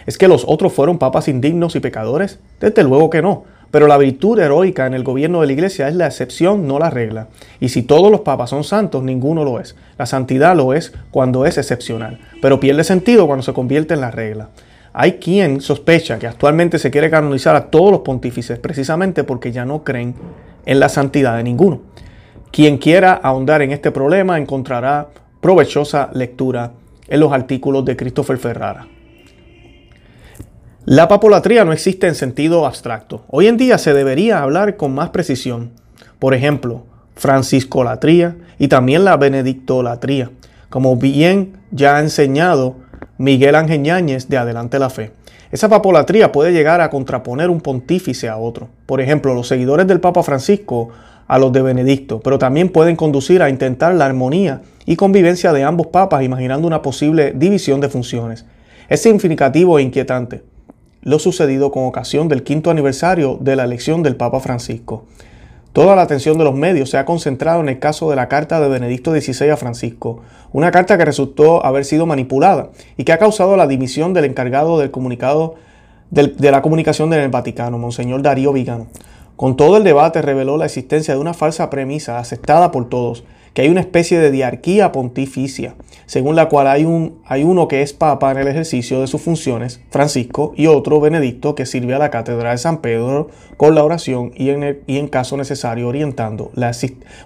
[0.06, 2.38] ¿Es que los otros fueron papas indignos y pecadores?
[2.60, 3.44] Desde luego que no.
[3.70, 6.90] Pero la virtud heroica en el gobierno de la iglesia es la excepción, no la
[6.90, 7.28] regla.
[7.60, 9.76] Y si todos los papas son santos, ninguno lo es.
[9.98, 14.10] La santidad lo es cuando es excepcional, pero pierde sentido cuando se convierte en la
[14.10, 14.48] regla.
[14.94, 19.64] Hay quien sospecha que actualmente se quiere canonizar a todos los pontífices precisamente porque ya
[19.64, 20.14] no creen
[20.64, 21.82] en la santidad de ninguno.
[22.50, 25.08] Quien quiera ahondar en este problema encontrará
[25.40, 26.72] provechosa lectura
[27.06, 28.88] en los artículos de Christopher Ferrara.
[30.90, 33.22] La papolatría no existe en sentido abstracto.
[33.28, 35.72] Hoy en día se debería hablar con más precisión.
[36.18, 40.30] Por ejemplo, franciscolatría y también la benedictolatría,
[40.70, 42.76] como bien ya ha enseñado
[43.18, 45.12] Miguel Ángel Ñáñez de Adelante la Fe.
[45.52, 48.70] Esa papolatría puede llegar a contraponer un pontífice a otro.
[48.86, 50.88] Por ejemplo, los seguidores del Papa Francisco
[51.26, 55.64] a los de Benedicto, pero también pueden conducir a intentar la armonía y convivencia de
[55.64, 58.46] ambos papas, imaginando una posible división de funciones.
[58.88, 60.40] Es significativo e inquietante
[61.02, 65.04] lo sucedido con ocasión del quinto aniversario de la elección del Papa Francisco.
[65.72, 68.58] Toda la atención de los medios se ha concentrado en el caso de la carta
[68.60, 73.18] de Benedicto XVI a Francisco, una carta que resultó haber sido manipulada y que ha
[73.18, 75.54] causado la dimisión del encargado del comunicado
[76.10, 78.86] de la comunicación del Vaticano, Monseñor Darío Vigano.
[79.36, 83.22] Con todo el debate reveló la existencia de una falsa premisa aceptada por todos,
[83.58, 85.74] que hay una especie de diarquía pontificia,
[86.06, 89.20] según la cual hay, un, hay uno que es papa en el ejercicio de sus
[89.20, 93.82] funciones, Francisco, y otro, Benedicto, que sirve a la cátedra de San Pedro con la
[93.82, 96.70] oración y en, y en caso necesario orientando la,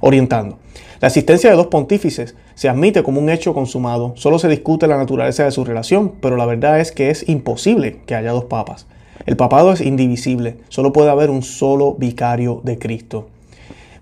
[0.01, 0.57] orientando.
[1.03, 4.97] La existencia de dos pontífices se admite como un hecho consumado, solo se discute la
[4.97, 8.87] naturaleza de su relación, pero la verdad es que es imposible que haya dos papas.
[9.27, 13.29] El papado es indivisible, solo puede haber un solo vicario de Cristo.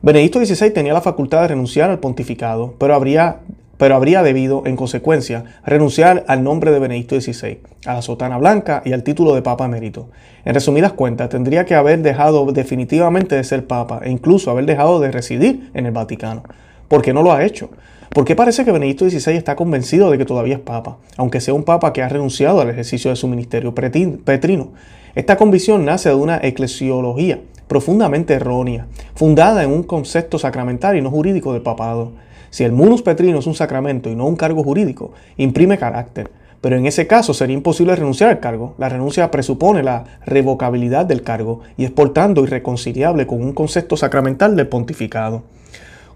[0.03, 3.41] Benedicto XVI tenía la facultad de renunciar al pontificado, pero habría,
[3.77, 8.81] pero habría debido, en consecuencia, renunciar al nombre de Benedicto XVI, a la sotana blanca
[8.87, 10.09] y al título de Papa Emérito.
[10.47, 15.01] En resumidas cuentas, tendría que haber dejado definitivamente de ser Papa e incluso haber dejado
[15.01, 16.45] de residir en el Vaticano.
[16.89, 17.69] ¿Por qué no lo ha hecho?
[18.09, 21.53] ¿Por qué parece que Benedicto XVI está convencido de que todavía es Papa, aunque sea
[21.53, 24.73] un Papa que ha renunciado al ejercicio de su ministerio petrino?
[25.15, 31.09] Esta convicción nace de una eclesiología profundamente errónea, fundada en un concepto sacramental y no
[31.09, 32.11] jurídico del papado.
[32.51, 36.77] Si el munus petrino es un sacramento y no un cargo jurídico, imprime carácter, pero
[36.77, 38.75] en ese caso sería imposible renunciar al cargo.
[38.77, 43.97] La renuncia presupone la revocabilidad del cargo y es por tanto irreconciliable con un concepto
[43.97, 45.45] sacramental del pontificado.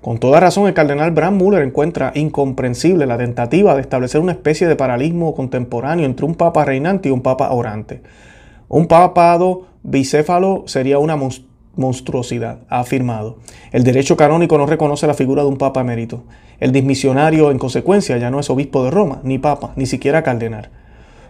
[0.01, 4.67] Con toda razón, el cardenal Bram Müller encuentra incomprensible la tentativa de establecer una especie
[4.67, 8.01] de paralismo contemporáneo entre un papa reinante y un papa orante.
[8.75, 11.17] Un papado bicéfalo sería una
[11.77, 13.37] monstruosidad, ha afirmado.
[13.71, 16.25] El derecho canónico no reconoce la figura de un papa emérito.
[16.59, 20.71] El dismisionario, en consecuencia, ya no es obispo de Roma, ni papa, ni siquiera cardenal.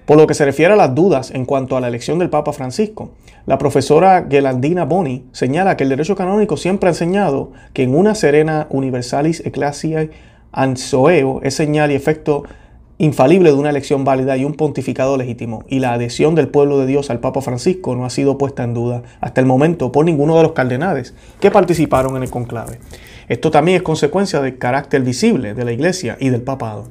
[0.07, 2.55] Por lo que se refiere a las dudas en cuanto a la elección del Papa
[2.55, 3.11] Francisco,
[3.45, 8.15] la profesora Gelandina Boni señala que el derecho canónico siempre ha enseñado que en una
[8.15, 10.09] serena universalis ecclesiae
[10.51, 12.45] ansoeo es señal y efecto
[13.05, 16.87] infalible de una elección válida y un pontificado legítimo, y la adhesión del pueblo de
[16.87, 20.37] Dios al Papa Francisco no ha sido puesta en duda hasta el momento por ninguno
[20.37, 22.81] de los cardenales que participaron en el conclave.
[23.29, 26.89] Esto también es consecuencia del carácter visible de la Iglesia y del papado.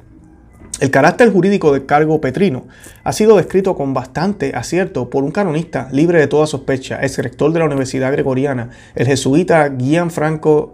[0.80, 2.64] El carácter jurídico del cargo petrino
[3.04, 7.52] ha sido descrito con bastante acierto por un canonista libre de toda sospecha, ex rector
[7.52, 10.72] de la Universidad Gregoriana, el jesuita Gianfranco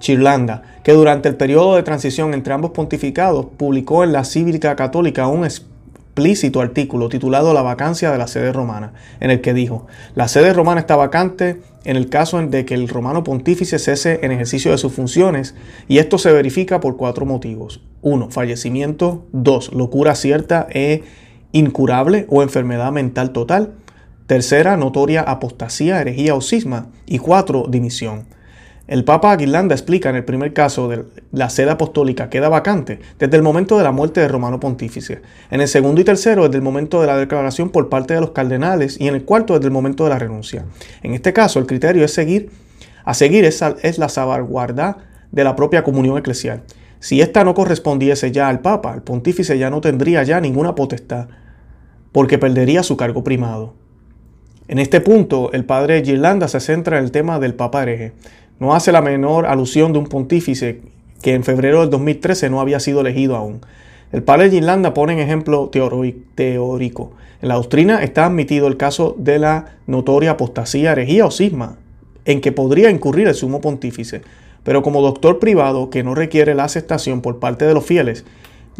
[0.00, 5.28] Chirlanda, que durante el periodo de transición entre ambos pontificados publicó en la Cívica Católica
[5.28, 9.86] un explícito artículo titulado La vacancia de la sede romana, en el que dijo,
[10.16, 14.32] la sede romana está vacante en el caso de que el romano pontífice cese en
[14.32, 15.54] ejercicio de sus funciones,
[15.88, 17.80] y esto se verifica por cuatro motivos.
[18.02, 18.30] 1.
[18.30, 19.26] Fallecimiento.
[19.32, 19.72] 2.
[19.74, 21.02] Locura cierta e
[21.52, 23.72] incurable o enfermedad mental total.
[24.26, 26.88] Tercera, notoria apostasía, herejía o cisma.
[27.06, 28.26] Y cuatro, dimisión.
[28.90, 33.36] El Papa Aguilanda explica en el primer caso de la sede apostólica queda vacante desde
[33.36, 35.22] el momento de la muerte de Romano Pontífice,
[35.52, 38.32] en el segundo y tercero desde el momento de la declaración por parte de los
[38.32, 40.64] cardenales y en el cuarto desde el momento de la renuncia.
[41.04, 42.50] En este caso el criterio es seguir,
[43.04, 44.98] a seguir es, es la salvaguarda
[45.30, 46.64] de la propia comunión eclesial.
[46.98, 51.28] Si ésta no correspondiese ya al Papa, el pontífice ya no tendría ya ninguna potestad,
[52.10, 53.74] porque perdería su cargo primado.
[54.66, 58.14] En este punto, el padre Girlanda se centra en el tema del Papa hereje
[58.60, 60.82] no hace la menor alusión de un pontífice
[61.22, 63.60] que en febrero del 2013 no había sido elegido aún.
[64.12, 67.12] El padre de Irlanda pone en ejemplo teórico.
[67.42, 71.76] En la doctrina está admitido el caso de la notoria apostasía, herejía o cisma,
[72.24, 74.22] en que podría incurrir el sumo pontífice,
[74.62, 78.24] pero como doctor privado que no requiere la aceptación por parte de los fieles,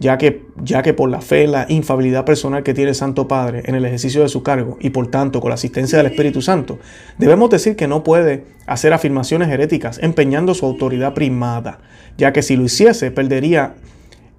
[0.01, 3.63] ya que, ya que por la fe la infabilidad personal que tiene el Santo Padre
[3.67, 6.79] en el ejercicio de su cargo y por tanto con la asistencia del Espíritu Santo,
[7.19, 11.81] debemos decir que no puede hacer afirmaciones heréticas empeñando su autoridad primada,
[12.17, 13.75] ya que si lo hiciese perdería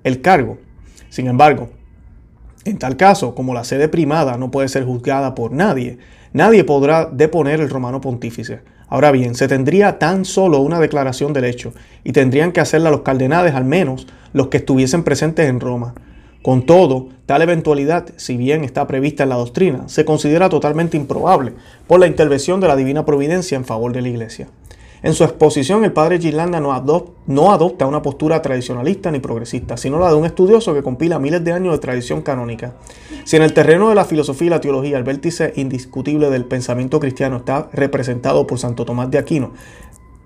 [0.03, 0.57] el cargo.
[1.09, 1.69] Sin embargo,
[2.65, 5.99] en tal caso, como la sede primada no puede ser juzgada por nadie,
[6.33, 8.61] nadie podrá deponer el romano pontífice.
[8.91, 11.71] Ahora bien, se tendría tan solo una declaración del hecho
[12.03, 15.95] y tendrían que hacerla los cardenales al menos los que estuviesen presentes en Roma.
[16.41, 21.53] Con todo, tal eventualidad, si bien está prevista en la doctrina, se considera totalmente improbable
[21.87, 24.49] por la intervención de la divina providencia en favor de la Iglesia.
[25.03, 30.09] En su exposición, el padre Girlanda no, adopta una postura tradicionalista ni progresista, sino la
[30.09, 32.75] de un estudioso que compila miles de años de tradición canónica.
[33.23, 36.99] Si en el terreno de la filosofía y la teología el vértice indiscutible del pensamiento
[36.99, 39.53] cristiano está representado por Santo Tomás de Aquino,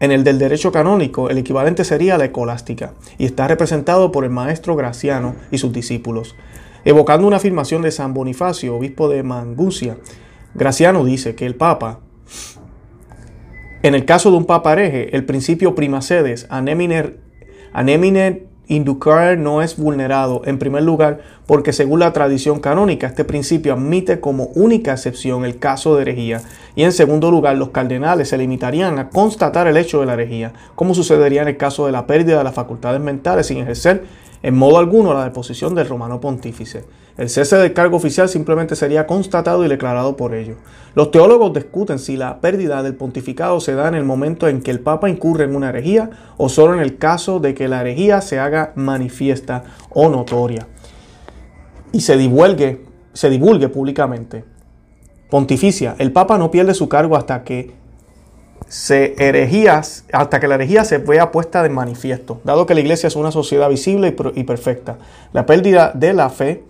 [0.01, 4.29] en el del derecho canónico, el equivalente sería la escolástica, y está representado por el
[4.29, 6.35] maestro Graciano y sus discípulos.
[6.83, 9.97] Evocando una afirmación de San Bonifacio, obispo de Mangucia,
[10.53, 12.01] Graciano dice que el Papa,
[13.87, 17.19] en el caso de un Papa hereje, el principio prima sedes, aneminer,
[17.71, 23.73] aneminer Inducar no es vulnerado, en primer lugar, porque según la tradición canónica, este principio
[23.73, 26.41] admite como única excepción el caso de herejía,
[26.75, 30.53] y en segundo lugar, los cardenales se limitarían a constatar el hecho de la herejía,
[30.73, 34.03] como sucedería en el caso de la pérdida de las facultades mentales sin ejercer
[34.43, 36.85] en modo alguno la deposición del romano pontífice.
[37.17, 40.55] El cese del cargo oficial simplemente sería constatado y declarado por ello.
[40.95, 44.71] Los teólogos discuten si la pérdida del pontificado se da en el momento en que
[44.71, 48.21] el Papa incurre en una herejía o solo en el caso de que la herejía
[48.21, 50.67] se haga manifiesta o notoria
[51.95, 52.81] y se divulgue,
[53.13, 54.43] se divulgue públicamente.
[55.29, 57.73] Pontificia, el Papa no pierde su cargo hasta que
[58.67, 63.07] se herejías, hasta que la herejía se vea puesta de manifiesto, dado que la iglesia
[63.07, 64.97] es una sociedad visible y perfecta.
[65.33, 66.63] La pérdida de la fe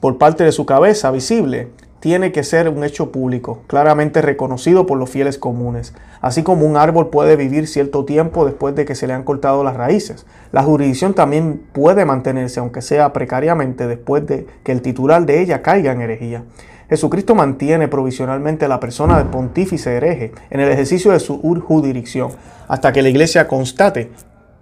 [0.00, 1.68] por parte de su cabeza visible
[2.00, 6.76] tiene que ser un hecho público, claramente reconocido por los fieles comunes, así como un
[6.76, 10.26] árbol puede vivir cierto tiempo después de que se le han cortado las raíces.
[10.52, 15.62] La jurisdicción también puede mantenerse, aunque sea precariamente, después de que el titular de ella
[15.62, 16.44] caiga en herejía.
[16.88, 22.30] Jesucristo mantiene provisionalmente la persona del pontífice hereje en el ejercicio de su jurisdicción
[22.66, 24.10] hasta que la iglesia constate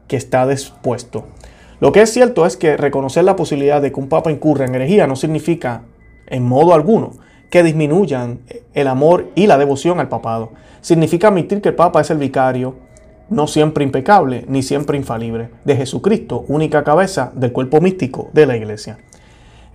[0.08, 1.24] que está dispuesto.
[1.78, 4.74] Lo que es cierto es que reconocer la posibilidad de que un papa incurra en
[4.74, 5.82] herejía no significa
[6.26, 7.12] en modo alguno
[7.50, 8.40] que disminuyan
[8.74, 10.52] el amor y la devoción al papado.
[10.80, 12.74] Significa admitir que el papa es el vicario,
[13.28, 18.56] no siempre impecable ni siempre infalible, de Jesucristo, única cabeza del cuerpo místico de la
[18.56, 18.98] iglesia.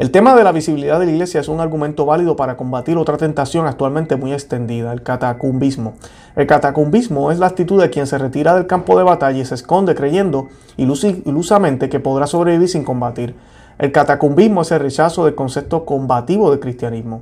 [0.02, 3.18] El tema de la visibilidad de la iglesia es un argumento válido para combatir otra
[3.18, 5.94] tentación actualmente muy extendida, el catacumbismo.
[6.36, 9.54] El catacumbismo es la actitud de quien se retira del campo de batalla y se
[9.54, 13.36] esconde creyendo ilusamente que podrá sobrevivir sin combatir.
[13.78, 17.22] El catacumbismo es el rechazo del concepto combativo del cristianismo.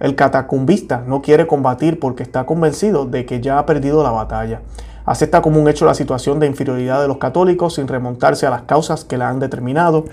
[0.00, 4.62] El catacumbista no quiere combatir porque está convencido de que ya ha perdido la batalla.
[5.06, 8.62] Acepta como un hecho la situación de inferioridad de los católicos sin remontarse a las
[8.62, 10.04] causas que la han determinado.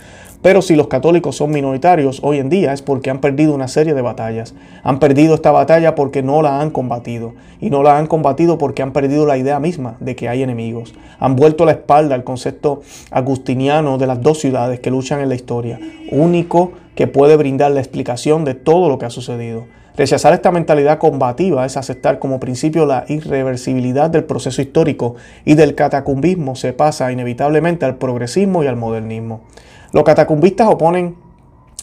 [0.43, 3.93] Pero si los católicos son minoritarios hoy en día es porque han perdido una serie
[3.93, 4.53] de batallas.
[4.83, 7.33] Han perdido esta batalla porque no la han combatido.
[7.61, 10.93] Y no la han combatido porque han perdido la idea misma de que hay enemigos.
[11.17, 15.35] Han vuelto la espalda al concepto agustiniano de las dos ciudades que luchan en la
[15.35, 15.79] historia,
[16.11, 19.65] único que puede brindar la explicación de todo lo que ha sucedido.
[19.95, 25.75] Rechazar esta mentalidad combativa es aceptar como principio la irreversibilidad del proceso histórico y del
[25.75, 29.41] catacumbismo se pasa inevitablemente al progresismo y al modernismo.
[29.93, 31.15] Los catacumbistas oponen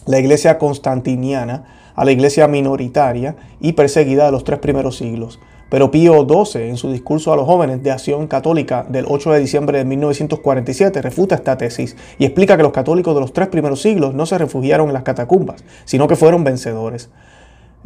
[0.06, 5.38] la iglesia constantiniana a la iglesia minoritaria y perseguida de los tres primeros siglos.
[5.68, 9.38] Pero Pío XII, en su discurso a los jóvenes de Acción Católica del 8 de
[9.38, 13.80] diciembre de 1947, refuta esta tesis y explica que los católicos de los tres primeros
[13.80, 17.10] siglos no se refugiaron en las catacumbas, sino que fueron vencedores.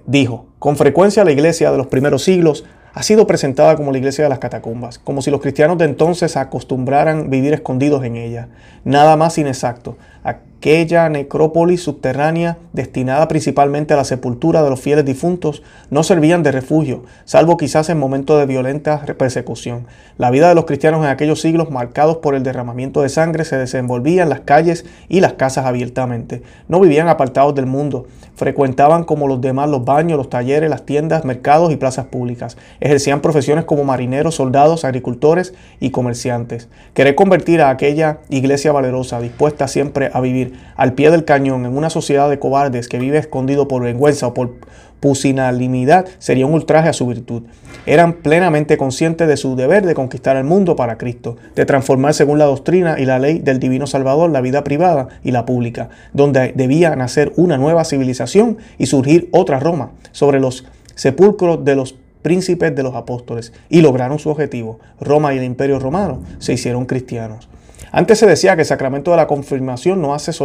[0.06, 4.22] Dijo, con frecuencia la iglesia de los primeros siglos ha sido presentada como la iglesia
[4.24, 8.48] de las catacumbas, como si los cristianos de entonces acostumbraran vivir escondidos en ella.
[8.84, 15.62] Nada más inexacto aquella necrópolis subterránea destinada principalmente a la sepultura de los fieles difuntos
[15.90, 19.86] no servían de refugio, salvo quizás en momentos de violenta persecución.
[20.16, 23.58] La vida de los cristianos en aquellos siglos marcados por el derramamiento de sangre se
[23.58, 26.42] desenvolvía en las calles y las casas abiertamente.
[26.66, 31.26] No vivían apartados del mundo, frecuentaban como los demás los baños, los talleres, las tiendas,
[31.26, 32.56] mercados y plazas públicas.
[32.80, 36.68] Ejercían profesiones como marineros, soldados, agricultores y comerciantes.
[36.94, 41.76] Querer convertir a aquella iglesia valerosa, dispuesta siempre a vivir al pie del cañón en
[41.76, 44.54] una sociedad de cobardes que vive escondido por vergüenza o por
[45.00, 47.42] pusilanimidad sería un ultraje a su virtud.
[47.84, 52.38] Eran plenamente conscientes de su deber de conquistar el mundo para Cristo, de transformar según
[52.38, 56.52] la doctrina y la ley del divino Salvador la vida privada y la pública, donde
[56.54, 62.74] debía nacer una nueva civilización y surgir otra Roma sobre los sepulcros de los príncipes
[62.74, 64.78] de los apóstoles y lograron su objetivo.
[65.00, 67.48] Roma y el imperio romano se hicieron cristianos.
[67.96, 70.44] Antes se decía que el sacramento de la confirmación nos hace,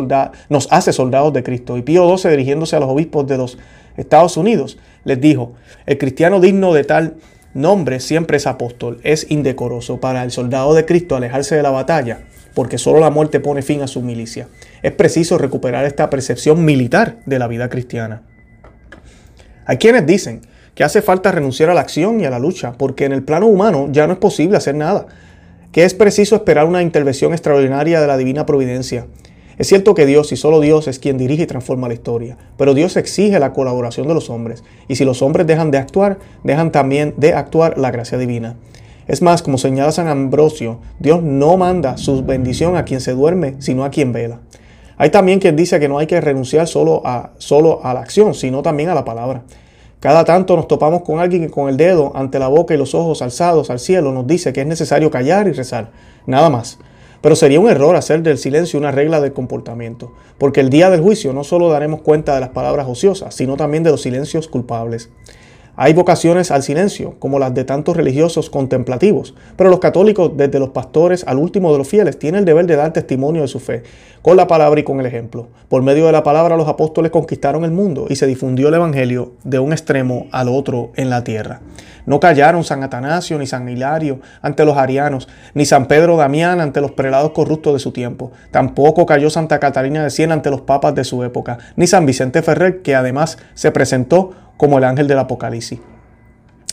[0.50, 1.78] nos hace soldados de Cristo.
[1.78, 3.58] Y Pío XII, dirigiéndose a los obispos de los
[3.98, 5.54] Estados Unidos, les dijo,
[5.88, 7.16] el cristiano digno de tal
[7.56, 9.00] nombre siempre es apóstol.
[9.02, 12.20] Es indecoroso para el soldado de Cristo alejarse de la batalla,
[12.54, 14.48] porque solo la muerte pone fin a su milicia.
[14.84, 18.22] Es preciso recuperar esta percepción militar de la vida cristiana.
[19.66, 20.42] Hay quienes dicen
[20.76, 23.48] que hace falta renunciar a la acción y a la lucha, porque en el plano
[23.48, 25.08] humano ya no es posible hacer nada
[25.72, 29.08] que es preciso esperar una intervención extraordinaria de la divina providencia.
[29.58, 32.74] Es cierto que Dios y solo Dios es quien dirige y transforma la historia, pero
[32.74, 36.72] Dios exige la colaboración de los hombres, y si los hombres dejan de actuar, dejan
[36.72, 38.56] también de actuar la gracia divina.
[39.08, 43.56] Es más, como señala San Ambrosio, Dios no manda su bendición a quien se duerme,
[43.60, 44.40] sino a quien vela.
[44.98, 48.34] Hay también quien dice que no hay que renunciar solo a, solo a la acción,
[48.34, 49.44] sino también a la palabra.
[50.00, 52.96] Cada tanto nos topamos con alguien que con el dedo ante la boca y los
[52.96, 55.92] ojos alzados al cielo nos dice que es necesario callar y rezar.
[56.26, 56.80] Nada más.
[57.22, 61.02] Pero sería un error hacer del silencio una regla del comportamiento, porque el día del
[61.02, 65.10] juicio no solo daremos cuenta de las palabras ociosas, sino también de los silencios culpables.
[65.82, 70.72] Hay vocaciones al silencio, como las de tantos religiosos contemplativos, pero los católicos, desde los
[70.72, 73.84] pastores al último de los fieles, tienen el deber de dar testimonio de su fe,
[74.22, 75.48] con la palabra y con el ejemplo.
[75.70, 79.32] Por medio de la palabra los apóstoles conquistaron el mundo y se difundió el Evangelio
[79.46, 81.62] de un extremo al otro en la tierra.
[82.06, 86.82] No callaron San Atanasio ni San Hilario ante los arianos, ni San Pedro Damián ante
[86.82, 88.34] los prelados corruptos de su tiempo.
[88.52, 92.42] Tampoco cayó Santa Catalina de Siena ante los papas de su época, ni San Vicente
[92.42, 95.80] Ferrer, que además se presentó como el ángel del Apocalipsis.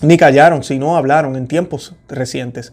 [0.03, 2.73] Ni callaron, sino hablaron en tiempos recientes.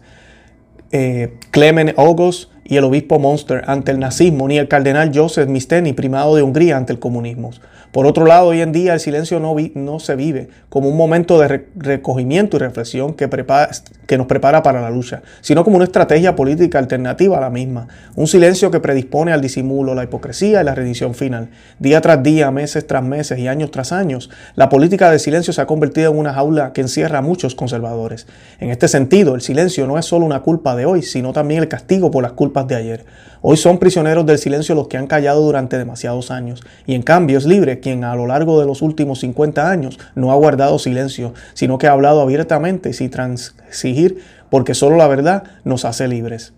[0.90, 5.92] Eh, Clement August y el obispo Monster ante el nazismo, ni el cardenal Joseph Misteni,
[5.92, 7.50] primado de Hungría, ante el comunismo.
[7.92, 11.38] Por otro lado, hoy en día el silencio no, no se vive como un momento
[11.38, 13.70] de recogimiento y reflexión que, prepara,
[14.08, 17.86] que nos prepara para la lucha, sino como una estrategia política alternativa a la misma.
[18.16, 21.50] Un silencio que predispone al disimulo, la hipocresía y la rendición final.
[21.78, 25.60] Día tras día, meses tras meses y años tras años, la política de silencio se
[25.60, 28.26] ha convertido en una jaula que encierra a muchos conservadores.
[28.58, 31.68] En este sentido, el silencio no es solo una culpa de hoy, sino también el
[31.68, 33.04] castigo por las culpas de ayer.
[33.42, 37.36] Hoy son prisioneros del silencio los que han callado durante demasiados años, y en cambio
[37.36, 41.34] es libre quien a lo largo de los últimos 50 años no ha guardado silencio,
[41.52, 46.54] sino que ha hablado abiertamente sin transigir, porque solo la verdad nos hace libres.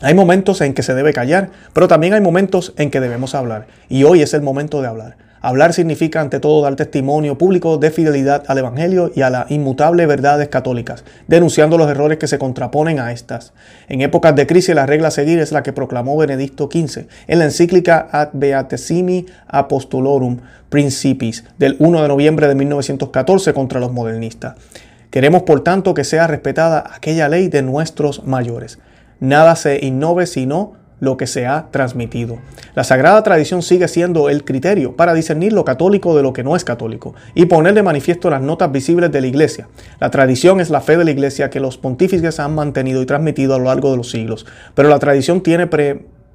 [0.00, 3.68] Hay momentos en que se debe callar, pero también hay momentos en que debemos hablar,
[3.88, 5.27] y hoy es el momento de hablar.
[5.40, 10.08] Hablar significa ante todo dar testimonio público de fidelidad al Evangelio y a las inmutables
[10.08, 13.52] verdades católicas, denunciando los errores que se contraponen a estas.
[13.88, 17.38] En épocas de crisis la regla a seguir es la que proclamó Benedicto XV en
[17.38, 24.54] la encíclica Ad Beatissimi Apostolorum Principis del 1 de noviembre de 1914 contra los modernistas.
[25.10, 28.78] Queremos por tanto que sea respetada aquella ley de nuestros mayores.
[29.20, 32.38] Nada se innove sino lo que se ha transmitido.
[32.74, 36.56] La sagrada tradición sigue siendo el criterio para discernir lo católico de lo que no
[36.56, 39.68] es católico y poner de manifiesto las notas visibles de la Iglesia.
[40.00, 43.54] La tradición es la fe de la Iglesia que los pontífices han mantenido y transmitido
[43.54, 45.68] a lo largo de los siglos, pero la tradición tiene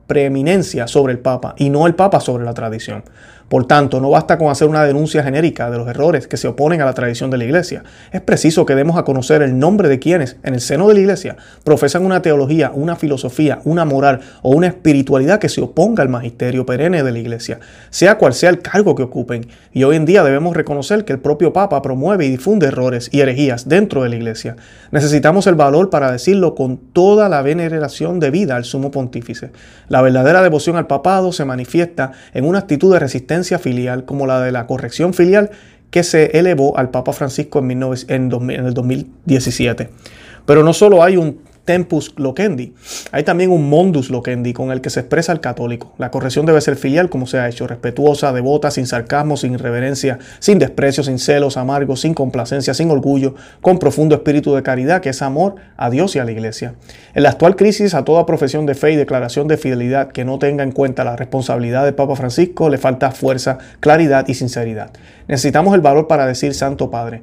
[0.08, 3.04] preeminencia sobre el Papa y no el Papa sobre la tradición.
[3.50, 6.82] Por tanto, no basta con hacer una denuncia genérica de los errores que se oponen
[6.82, 7.84] a la tradición de la Iglesia.
[8.12, 11.00] Es preciso que demos a conocer el nombre de quienes, en el seno de la
[11.02, 16.10] Iglesia, profesan una teología, una filosofía, una moral o una espiritualidad que se oponga al
[16.10, 19.48] magisterio perenne de la Iglesia, sea cual sea el cargo que ocupen.
[19.72, 23.22] Y hoy en día debemos reconocer que el propio Papa promueve y difunde errores y
[23.22, 24.56] herejías dentro de la Iglesia.
[24.92, 29.52] Necesitamos el valor para decirlo con toda la veneración debida al sumo pontífice.
[29.90, 34.42] La verdadera devoción al papado se manifiesta en una actitud de resistencia filial como la
[34.42, 35.52] de la corrección filial
[35.90, 39.90] que se elevó al Papa Francisco en, el 2017.
[40.46, 42.74] Pero no solo hay un tempus loquendi.
[43.12, 45.94] Hay también un mondus loquendi con el que se expresa el católico.
[45.98, 50.20] La corrección debe ser filial como se ha hecho, respetuosa, devota, sin sarcasmo, sin irreverencia,
[50.40, 55.10] sin desprecio, sin celos, amargos, sin complacencia, sin orgullo, con profundo espíritu de caridad que
[55.10, 56.76] es amor a Dios y a la Iglesia.
[57.14, 60.40] En la actual crisis a toda profesión de fe y declaración de fidelidad que no
[60.40, 64.92] tenga en cuenta la responsabilidad del Papa Francisco le falta fuerza, claridad y sinceridad.
[65.28, 67.22] Necesitamos el valor para decir Santo Padre.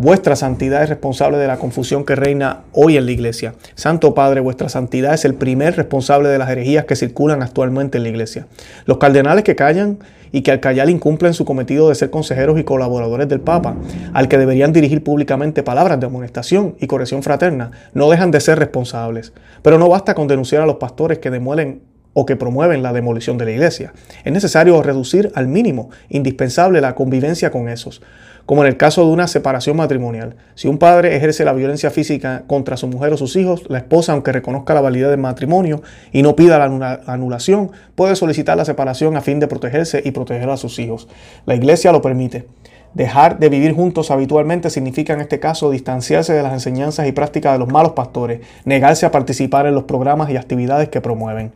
[0.00, 3.54] Vuestra santidad es responsable de la confusión que reina hoy en la iglesia.
[3.74, 8.04] Santo Padre, vuestra santidad es el primer responsable de las herejías que circulan actualmente en
[8.04, 8.46] la iglesia.
[8.84, 9.98] Los cardenales que callan
[10.30, 13.74] y que al callar incumplen su cometido de ser consejeros y colaboradores del Papa,
[14.12, 18.60] al que deberían dirigir públicamente palabras de amonestación y corrección fraterna, no dejan de ser
[18.60, 19.32] responsables.
[19.62, 21.82] Pero no basta con denunciar a los pastores que demuelen
[22.12, 23.92] o que promueven la demolición de la iglesia.
[24.24, 28.00] Es necesario reducir al mínimo indispensable la convivencia con esos
[28.48, 30.36] como en el caso de una separación matrimonial.
[30.54, 34.14] Si un padre ejerce la violencia física contra su mujer o sus hijos, la esposa,
[34.14, 35.82] aunque reconozca la validez del matrimonio
[36.12, 40.48] y no pida la anulación, puede solicitar la separación a fin de protegerse y proteger
[40.48, 41.08] a sus hijos.
[41.44, 42.46] La iglesia lo permite.
[42.94, 47.52] Dejar de vivir juntos habitualmente significa en este caso distanciarse de las enseñanzas y prácticas
[47.52, 51.52] de los malos pastores, negarse a participar en los programas y actividades que promueven.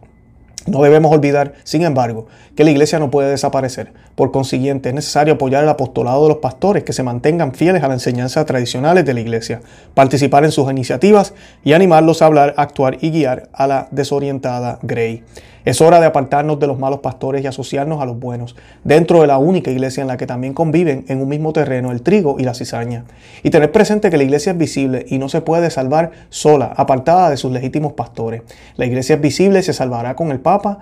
[0.66, 3.92] No debemos olvidar, sin embargo, que la iglesia no puede desaparecer.
[4.14, 7.88] Por consiguiente, es necesario apoyar el apostolado de los pastores que se mantengan fieles a
[7.88, 9.60] las enseñanzas tradicionales de la iglesia,
[9.94, 11.34] participar en sus iniciativas
[11.64, 15.24] y animarlos a hablar, actuar y guiar a la desorientada Grey.
[15.64, 19.28] Es hora de apartarnos de los malos pastores y asociarnos a los buenos, dentro de
[19.28, 22.42] la única iglesia en la que también conviven en un mismo terreno el trigo y
[22.42, 23.04] la cizaña.
[23.42, 27.30] Y tener presente que la iglesia es visible y no se puede salvar sola, apartada
[27.30, 28.42] de sus legítimos pastores.
[28.76, 30.78] La iglesia es visible y se salvará con el Papa,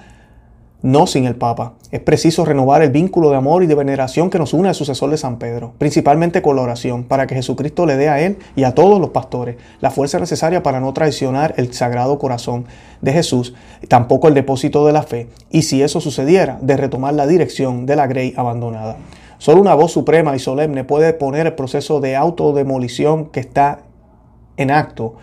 [0.82, 1.74] no sin el Papa.
[1.90, 5.10] Es preciso renovar el vínculo de amor y de veneración que nos une al sucesor
[5.10, 8.64] de San Pedro, principalmente con la oración, para que Jesucristo le dé a él y
[8.64, 12.66] a todos los pastores la fuerza necesaria para no traicionar el sagrado corazón
[13.00, 13.54] de Jesús,
[13.88, 17.96] tampoco el depósito de la fe, y si eso sucediera, de retomar la dirección de
[17.96, 18.96] la grey abandonada.
[19.38, 23.80] Solo una voz suprema y solemne puede poner el proceso de autodemolición que está
[24.58, 25.14] en acto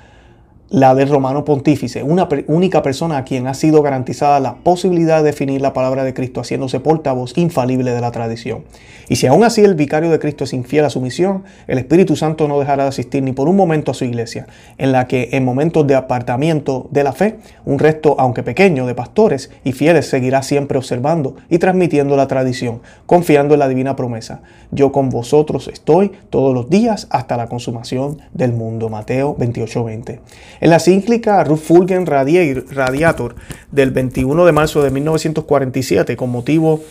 [0.69, 5.23] la del romano pontífice, una única persona a quien ha sido garantizada la posibilidad de
[5.23, 8.63] definir la palabra de Cristo haciéndose portavoz infalible de la tradición.
[9.09, 12.17] Y si aún así el vicario de Cristo es infiel a su misión, el Espíritu
[12.17, 14.47] Santo no dejará de asistir ni por un momento a su iglesia,
[14.77, 18.95] en la que en momentos de apartamiento de la fe, un resto, aunque pequeño, de
[18.95, 24.41] pastores y fieles seguirá siempre observando y transmitiendo la tradición, confiando en la divina promesa.
[24.71, 28.89] Yo con vosotros estoy todos los días hasta la consumación del mundo.
[28.89, 30.19] Mateo 28:20.
[30.59, 33.35] En la cíclica Fulgen Radiator
[33.71, 36.81] del 21 de marzo de 1947, con motivo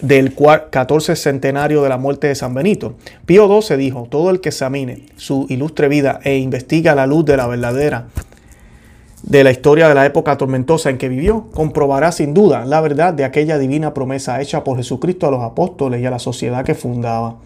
[0.00, 2.94] del 14 centenario de la muerte de San Benito,
[3.26, 7.36] Pío XII dijo, todo el que examine su ilustre vida e investiga la luz de
[7.36, 8.08] la verdadera
[9.22, 13.14] de la historia de la época tormentosa en que vivió, comprobará sin duda la verdad
[13.14, 16.74] de aquella divina promesa hecha por Jesucristo a los apóstoles y a la sociedad que
[16.74, 17.36] fundaba.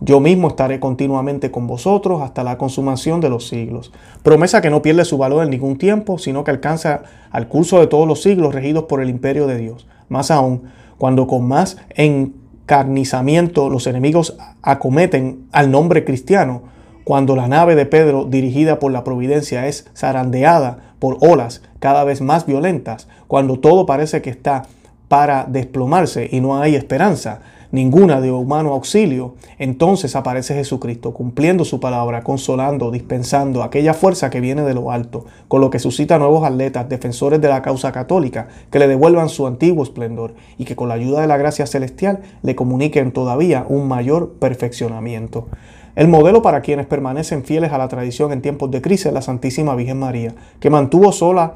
[0.00, 3.92] Yo mismo estaré continuamente con vosotros hasta la consumación de los siglos.
[4.22, 7.88] Promesa que no pierde su valor en ningún tiempo, sino que alcanza al curso de
[7.88, 9.88] todos los siglos regidos por el imperio de Dios.
[10.08, 10.62] Más aún,
[10.98, 16.62] cuando con más encarnizamiento los enemigos acometen al nombre cristiano,
[17.02, 22.20] cuando la nave de Pedro, dirigida por la providencia, es zarandeada por olas cada vez
[22.20, 24.64] más violentas, cuando todo parece que está
[25.08, 27.40] para desplomarse y no hay esperanza,
[27.70, 34.40] ninguna de humano auxilio, entonces aparece Jesucristo cumpliendo su palabra, consolando, dispensando aquella fuerza que
[34.40, 38.48] viene de lo alto, con lo que suscita nuevos atletas, defensores de la causa católica,
[38.70, 42.20] que le devuelvan su antiguo esplendor y que con la ayuda de la gracia celestial
[42.42, 45.48] le comuniquen todavía un mayor perfeccionamiento.
[45.96, 49.20] El modelo para quienes permanecen fieles a la tradición en tiempos de crisis es la
[49.20, 51.54] Santísima Virgen María, que mantuvo sola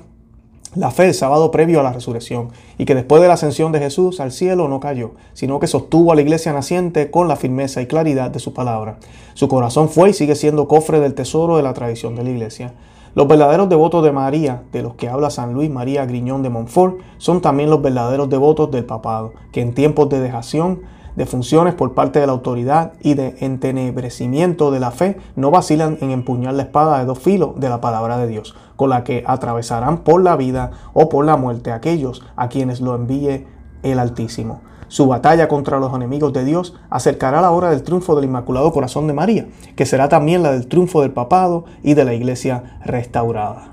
[0.75, 2.49] la fe el sábado previo a la resurrección
[2.79, 6.13] y que después de la ascensión de Jesús al cielo no cayó, sino que sostuvo
[6.13, 8.99] a la iglesia naciente con la firmeza y claridad de su palabra.
[9.35, 12.73] Su corazón fue y sigue siendo cofre del tesoro de la tradición de la iglesia.
[13.15, 16.97] Los verdaderos devotos de María, de los que habla San Luis María Griñón de Montfort,
[17.19, 20.81] son también los verdaderos devotos del papado, que en tiempos de dejación
[21.17, 25.99] de funciones por parte de la autoridad y de entenebrecimiento de la fe, no vacilan
[26.01, 29.25] en empuñar la espada de dos filos de la palabra de Dios, con la que
[29.27, 33.47] atravesarán por la vida o por la muerte aquellos a quienes lo envíe
[33.83, 34.61] el Altísimo.
[34.89, 39.07] Su batalla contra los enemigos de Dios acercará la hora del triunfo del Inmaculado Corazón
[39.07, 43.73] de María, que será también la del triunfo del papado y de la iglesia restaurada.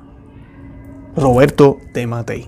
[1.17, 2.47] Roberto de Matei.